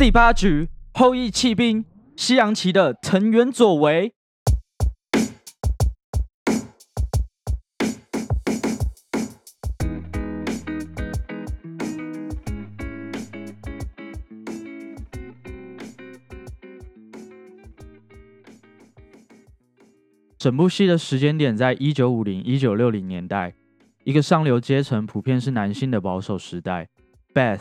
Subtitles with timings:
[0.00, 1.84] 第八局后羿弃兵，
[2.16, 4.14] 西洋棋的藤原佐为。
[20.38, 23.52] 整部戏的时间点在一九五零、一九六零年代，
[24.04, 26.88] 一个上流阶层普遍是男性的保守时代。
[27.34, 27.60] Beth，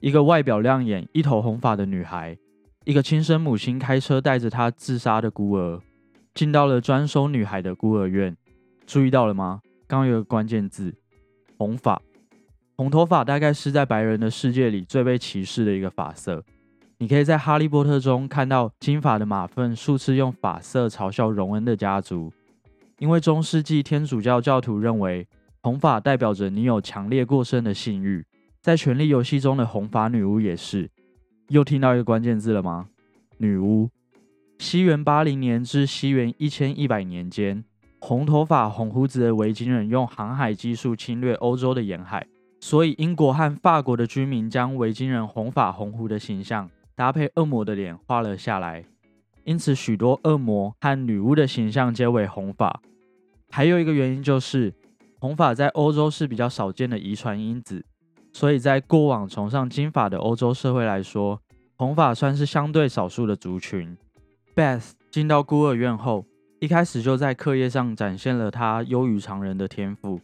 [0.00, 2.36] 一个外表亮眼、一头红发的女孩，
[2.84, 5.80] 一个亲生母亲开车带着她自杀的孤儿，
[6.34, 8.36] 进到了专收女孩的孤儿院。
[8.86, 9.60] 注意到了吗？
[9.86, 10.94] 刚有个关键字：
[11.56, 12.00] 红发。
[12.76, 16.44] 红头发大概是在白人的世界里最被歧视的一个发色。
[16.98, 22.32] 你可以在《哈利波特》中看到金发的马粪数次用发色嘲笑荣恩的家族，
[22.98, 25.26] 因为中世纪天主教教徒认为
[25.60, 28.24] 红发代表着你有强烈过剩的性欲。
[28.60, 30.90] 在《权力游戏》中的红发女巫也是。
[31.48, 32.88] 又听到一个关键字了吗？
[33.38, 33.88] 女巫。
[34.58, 37.64] 西元八零年至西元一千一百年间，
[38.00, 42.26] 红头发、红胡子的维京人用航海技术侵略欧洲的沿海，
[42.60, 46.68] 所以英国和法国的居民将维京人红发红胡的形象。
[46.96, 48.84] 搭配恶魔的脸画了下来，
[49.44, 52.82] 因此许多恶魔和女巫的形象皆为红发。
[53.50, 54.74] 还有一个原因就是，
[55.20, 57.84] 红发在欧洲是比较少见的遗传因子，
[58.32, 61.40] 所以在过往崇尚金发的欧洲社会来说，
[61.76, 63.96] 红发算是相对少数的族群。
[64.54, 66.24] Beth 进到孤儿院后，
[66.60, 70.20] 一开始就在课业上展现了他优于常人的天赋。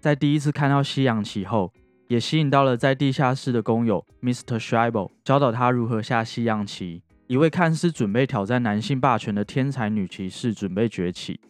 [0.00, 1.72] 在第一次看到西洋棋后，
[2.08, 4.58] 也吸引到了在地下室的工友 Mr.
[4.58, 7.02] s h r i b e 教导他如何下西洋棋。
[7.26, 11.40] 一位看似准备挑战男性霸权的天才女骑士准备崛起。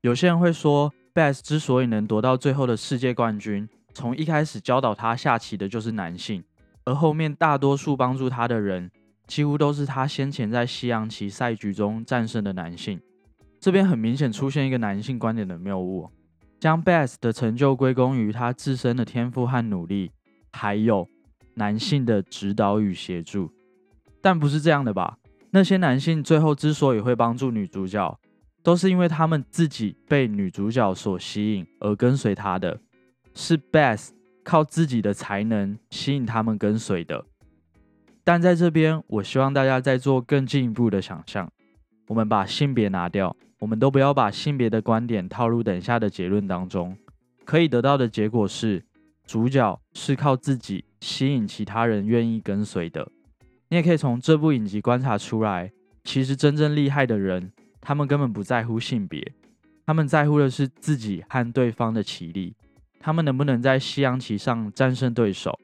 [0.00, 6.42] 有些人会说，Beth 之所以能夺到最后的世界冠军，从一开始教导他下棋的就是男性，
[6.84, 8.90] 而后面大多数帮助他的人，
[9.26, 13.00] 几乎都是他先前在西洋棋赛局中战胜的男性。
[13.60, 16.10] 这边很明显出现一个男性观点的谬误。
[16.58, 20.12] 将 Beth 的成就归功于他自身的天赋和努力，
[20.52, 21.08] 还有
[21.54, 23.50] 男性的指导与协助，
[24.20, 25.16] 但不是这样的吧？
[25.52, 28.20] 那些男性最后之所以会帮助女主角，
[28.62, 32.78] 都是因为他们自己被女主角所吸引而跟随她的，
[33.34, 34.10] 是 Beth
[34.42, 37.26] 靠自己的才能吸引他们跟随的。
[38.24, 41.50] 但在这边，我希望大家再做更进一步的想象，
[42.08, 43.36] 我们把性别拿掉。
[43.60, 46.96] 我们都不要把性别的观点套入等下的结论当中，
[47.44, 48.82] 可以得到的结果是，
[49.26, 53.06] 主角是靠自己吸引其他人愿意跟随的。
[53.68, 55.70] 你也可以从这部影集观察出来，
[56.04, 57.52] 其实真正厉害的人，
[57.82, 59.34] 他们根本不在乎性别，
[59.84, 62.56] 他们在乎的是自己和对方的棋力，
[63.00, 65.58] 他们能不能在西洋棋上战胜对手。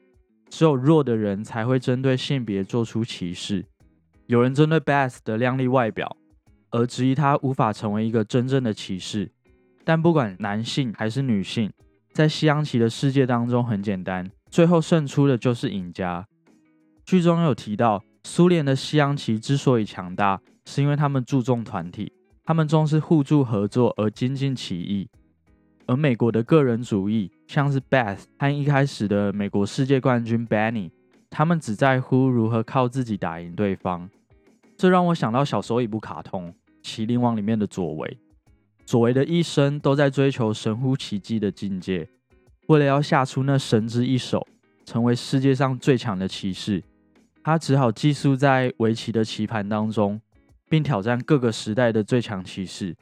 [0.49, 3.65] 只有弱的人才会针对性别做出歧视，
[4.25, 6.17] 有人针对 Beth 的靓丽外表。
[6.69, 9.31] 而质疑他无法成为一个真正的骑士，
[9.85, 11.71] 但不管男性还是女性，
[12.11, 16.27] 在西洋棋的世界当中很简单，最后胜出的就是赢家。
[17.05, 22.11] 剧中有提到，苏联的西洋棋之所以强大，是因为他们注重团体，
[22.43, 25.07] 他们重视互助合作而精进棋艺；
[25.87, 30.91] 而美国的个人主义，像是 Beth 和一开始的美国世界冠军 Benny，
[31.29, 34.09] 他们只在乎如何靠自己打赢对方。
[34.75, 36.53] 这让我想到小时候一部卡通
[36.85, 38.17] 《麒麟王》里面的佐为。
[38.85, 42.07] 佐为的一生都在追求神乎其技的境界，
[42.67, 44.45] 为了要下出那神之一手，
[44.85, 46.83] 成为世界上最强的骑士，
[47.41, 50.19] 他只好寄宿在围棋的棋盘当中，
[50.69, 52.93] 并挑战各个时代的最强骑士。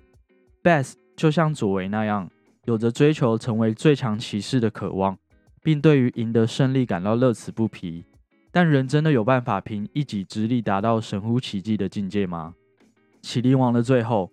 [0.63, 2.29] Beth 就像佐为那样，
[2.65, 5.17] 有着追求成为最强骑士的渴望，
[5.63, 8.03] 并对于赢得胜利感到乐此不疲。
[8.51, 12.55] 但人真的有办法凭一己之力达到神乎其技的境界吗？
[13.21, 14.31] 麒麟王的最后，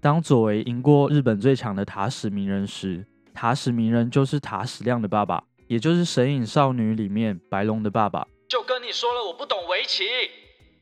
[0.00, 8.26] 当佐为赢过日本最强的塔矢鸣人时，塔矢鸣人就是塔矢亮的爸爸，也就是《神隐少女》里面白龙的爸爸。
[8.48, 10.04] 就跟你说了，我不懂围棋。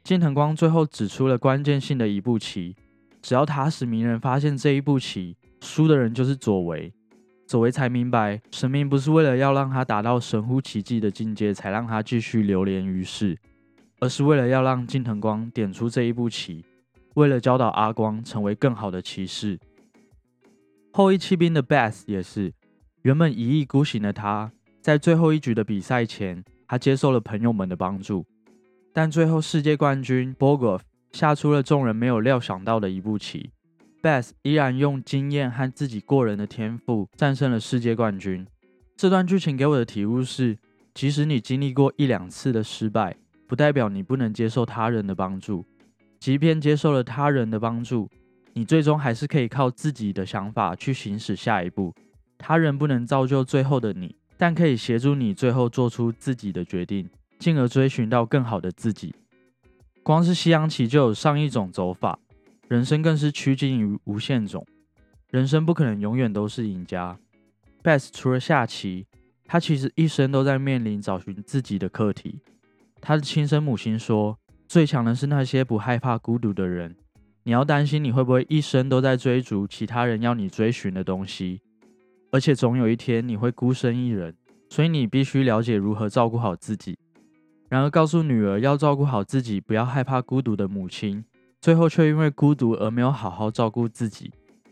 [0.04, 2.76] 近藤光最后指出了关键性的一步棋，
[3.20, 6.92] 只要塔矢鸣人发现这一步棋，输的人就是佐为。
[7.46, 13.38] 佐为才明白，神明不是为了要让他达到神乎其技的境界，才让他继续流连于世，
[14.00, 16.64] 而是为了要让近藤光点出这一步棋，
[17.14, 19.56] 为了教导阿光成为更好的骑士。
[20.92, 22.52] 后羿骑兵的 Beth 也是，
[23.02, 24.50] 原本一意孤行的他，
[24.80, 28.26] 在最后一局的比赛前，他接受了朋友们的帮助，
[28.92, 30.80] 但最后世界冠军 Bogov
[31.12, 33.52] 下出了众人没有料想到的一步棋。
[34.06, 38.46] Bess 依然用经验和自己过人的天赋战胜了世界冠军。
[38.96, 40.56] 这段剧情给我的体悟是：
[40.94, 43.16] 即使你经历过一两次的失败，
[43.48, 45.64] 不代表你不能接受他人的帮助。
[46.20, 48.08] 即便接受了他人的帮助，
[48.52, 51.92] 你最终还是可以靠自己的想法去行使下一步。
[52.38, 57.10] 他人不能造就最后的你，但可以协助你最后做出自己的决定，
[57.40, 59.12] 进而追寻到更好的自己。
[60.04, 62.16] 光是西洋棋就有上亿种走法，
[62.68, 64.66] 人生更是趋近于无限种。
[65.30, 67.16] 人生不可能永远都是赢家。
[67.82, 69.06] Best 除了下棋，
[69.44, 72.40] 他其实一生都在面临找寻自己的课题。
[73.00, 74.36] 他的亲生母亲说
[74.66, 76.96] ：“最强的是那些不害怕孤独的人。
[77.44, 81.60] 你要担心你会不会一生都在追逐其他人要你追寻的东西，
[82.32, 84.34] 而且总有一天你会孤身一人。
[84.68, 86.98] 所以你必须了解如何照顾好自己。”
[87.70, 91.24] 然而，告诉女儿要照顾好自己，不要害怕孤独的母亲，
[91.66, 94.30] 最后却因为孤独而没有好好照顾自己。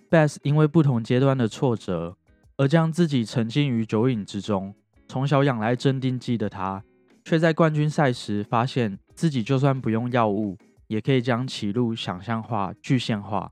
[0.09, 2.17] Beth 因为不同阶段的挫折，
[2.57, 4.73] 而将自己沉浸于酒瘾之中。
[5.09, 6.85] 从小养来镇定剂的他，
[7.25, 10.57] 却在冠军赛时发现自己就算不用药物，
[10.87, 13.51] 也可以将棋路想象化、具象化。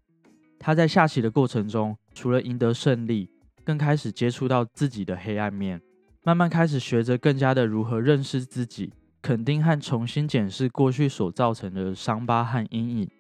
[0.61, 3.29] 他在下棋的过程中，除了赢得胜利，
[3.65, 5.83] 更开始接触到自己的黑暗面，
[6.23, 8.93] 慢慢开始学着更加的如何认识自己。
[9.21, 13.11] 肯定和重新检视过去所造成的伤疤和阴影。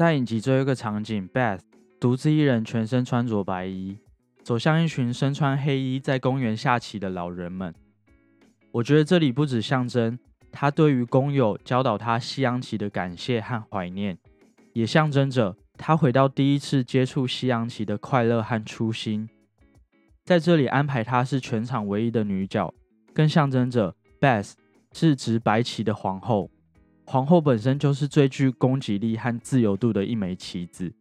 [0.00, 1.60] 在影集最后一个场景，Beth
[2.00, 3.98] 独自一人，全身穿着白衣，
[4.42, 7.74] 走向一群身穿黑衣在公园下棋的老人们。
[8.72, 10.18] 我觉得这里不只象征
[10.50, 14.16] 他对于工友教导他西洋棋的感谢和怀念，
[14.72, 19.28] 也象征着他回到第一次接触西洋棋的快乐和初心。
[20.24, 22.72] 在这里安排她是全场唯一的女角，
[23.12, 24.52] 更象征着 Beth。
[24.92, 26.50] 是执白棋的皇后，
[27.10, 30.92] 皇后本身就是最具攻击力和自由度的一枚棋子。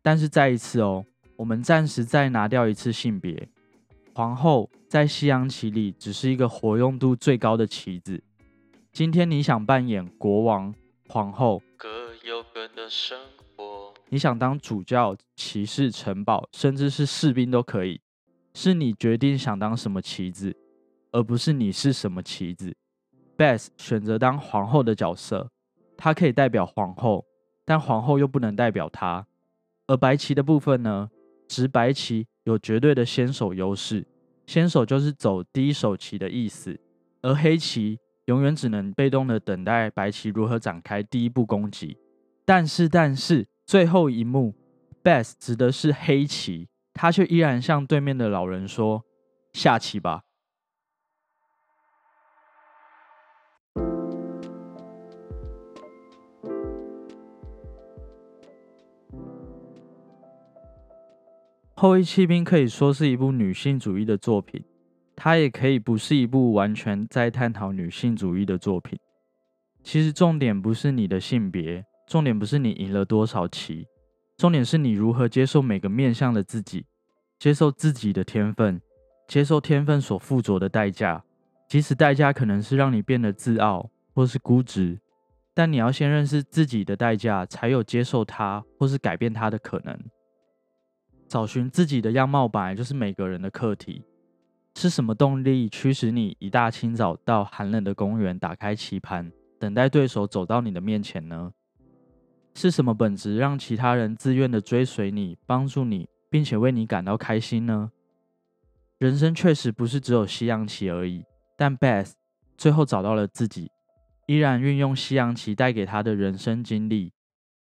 [0.00, 1.04] 但是再一次哦，
[1.34, 3.48] 我们暂时再拿掉一次性别，
[4.14, 8.22] 皇后在西洋棋里只是一个活用度最高的棋子。
[8.92, 10.72] 今天你想扮演国王、
[11.08, 13.18] 皇后，各有各的生
[13.56, 13.92] 活。
[14.10, 18.00] 你想当主教、骑士、城堡，甚至是士兵都可以，
[18.54, 20.56] 是你决定想当什么棋子，
[21.10, 22.76] 而不是你是什么棋子。
[23.42, 25.50] Best 选择当皇后的角色，
[25.96, 27.24] 她可以代表皇后，
[27.64, 29.26] 但皇后又不能代表她。
[29.88, 31.10] 而白棋的部分呢，
[31.48, 34.06] 执白棋有绝对的先手优势，
[34.46, 36.78] 先手就是走第一手棋的意思，
[37.22, 41.98] 而黑棋永远只能被动的等待白棋如何展开第一步攻击。
[42.44, 44.54] 但是，但是最后一幕
[45.02, 49.04] ，Best 指的是黑棋，他却依然向对面的老人说
[49.52, 50.22] ：“下棋吧。”
[61.74, 64.62] 《后裔骑兵》可以说是一部女性主义的作品，
[65.16, 68.98] 它也可以不是一部完全在探讨女性主义的作品。
[69.82, 73.86] 其实重点不是你的性别，重点不是你赢了多少棋，
[74.36, 76.86] 重点是你如何接受每个面向的自己，
[77.38, 78.80] 接受自己的天分，
[79.26, 81.24] 接受天分所附着的代价，
[81.68, 85.00] 即使代价可能是让你变得自傲或是孤执，
[85.52, 89.98] 但你要先认识自己的代价，才有接受它或是改变它的可能。
[91.32, 94.04] 找寻自己的样貌本来就是每个人的课题。
[94.74, 101.50] 是什么动力驱使你一大清早到寒冷的公园打开棋盘，等待对手走到你的面前呢？
[102.54, 107.90] 是什么本质让其他人自愿的追随你、帮助你，并且为你感到开心呢？
[108.98, 111.24] 人生确实不是只有西洋棋而已，
[111.56, 112.12] 但 Beth
[112.58, 113.70] 最后找到了自己，
[114.26, 117.10] 依然运用西洋棋带给他的人生经历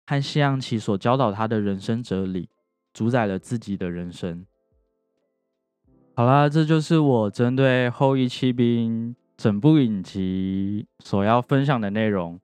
[0.07, 2.49] 和西洋棋所教导他的人生哲理。
[2.99, 4.45] 主宰了自己的人生。
[6.15, 12.37] 好啦，这就是我针对《后裔骑兵》整部影集所要分享的内容。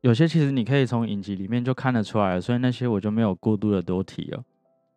[0.00, 4.42] 有些其实你可以从影集里面就看得出来，所以那些我就没有过度的多提了。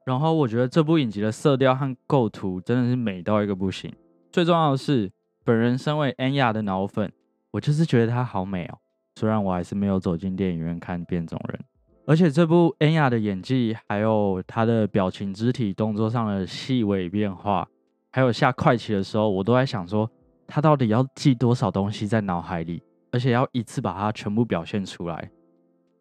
[0.05, 3.93] 然后我觉得这部影集的色调和构图真的是美到一个不行。
[4.31, 5.11] 最重要的是，
[5.43, 7.11] 本人身为安雅的脑粉，
[7.51, 8.77] 我就是觉得她好美哦。
[9.17, 11.59] 虽然我还是没有走进电影院看《变种人》。
[12.05, 17.65] 而且这部恩雅的演技，还有她的表情、肢体动作上的细微变化，
[18.11, 20.09] 还有下快棋的时候，我都在想说，
[20.45, 25.31] 她到底要记多少东西在脑海里，而且要一次把它全部表现出来。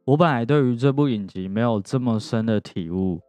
[0.05, 3.21] 我本来对于这部影集没有这么深的体悟，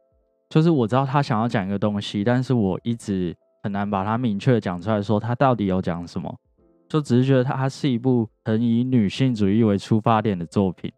[0.50, 6.36] 就是我知道他想要讲一个东西，但是我一直很难把它明确的讲出来，说他到底有讲什么，
[6.90, 10.92] 就只是觉得它是一部很以女性主义为出发点的作品。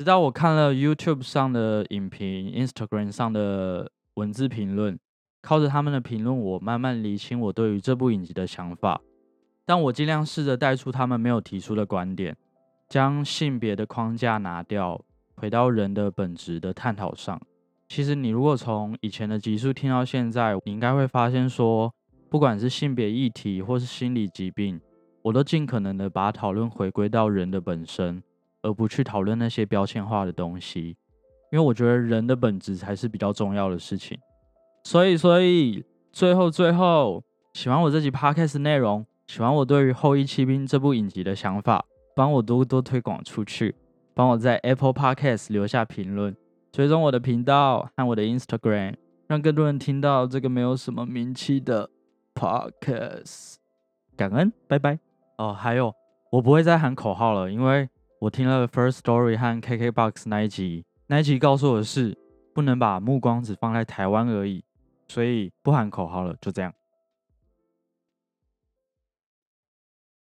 [0.00, 4.98] 直到我看了 YouTube 上的影评、Instagram 上的文字评论，
[5.42, 9.02] 靠着他们的评论，我慢慢理清我对于这部影集的想法。
[9.66, 12.34] 但我尽量试着带出他们没有提出的观点，
[12.88, 14.98] 将性别的框架拿掉，
[15.36, 17.38] 回到人的本质的探讨上。
[17.86, 21.92] 其实你如果从以前的集数听到现在，你应该会发现说，
[22.30, 24.80] 不管是性别议题或是心理疾病，
[25.20, 28.22] 我都尽可能的把讨论回归到人的本身，
[28.62, 30.96] 而不去讨论那些标签化的东西。
[31.52, 34.18] 因为我觉得人的本质才是比较重要的事情。
[34.84, 37.22] 所以，所以最后最后，
[37.54, 43.74] 喜欢我这集 podcast 内容，喜欢我对于《后羿骑兵》这部影集的想法，帮我多多推广出去，
[44.14, 46.36] 帮我在 Apple Podcast 留下评论，
[46.70, 48.94] 追踪我的频道和我的 Instagram，
[49.26, 51.90] 让更多人听到这个没有什么名气的
[52.34, 53.56] podcast。
[54.16, 54.98] 感恩，拜拜。
[55.36, 55.92] 哦，还有，
[56.30, 57.88] 我不会再喊口号了，因为
[58.20, 62.14] 我听了 First Story 和 KKBox 那一集，那一集告诉我的是，
[62.52, 64.62] 不能把目光只放在台湾而已。
[65.08, 66.70] 所以不喊口号了，就这样。